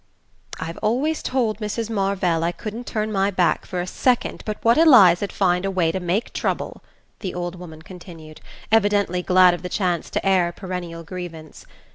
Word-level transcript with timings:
"I've 0.59 0.79
always 0.79 1.21
told 1.21 1.59
Mrs. 1.59 1.87
Marvell 1.87 2.43
I 2.43 2.51
couldn't 2.51 2.87
turn 2.87 3.11
my 3.11 3.29
back 3.29 3.67
for 3.67 3.79
a 3.81 3.85
second 3.85 4.41
but 4.47 4.57
what 4.63 4.75
Eliza'd 4.79 5.31
find 5.31 5.63
a 5.63 5.69
way 5.69 5.91
to 5.91 5.99
make 5.99 6.33
trouble," 6.33 6.81
the 7.19 7.35
old 7.35 7.53
woman 7.55 7.83
continued, 7.83 8.41
evidently 8.71 9.21
glad 9.21 9.53
of 9.53 9.61
the 9.61 9.69
chance 9.69 10.09
to 10.09 10.25
air 10.25 10.47
a 10.47 10.53
perennial 10.53 11.03
grievance. 11.03 11.67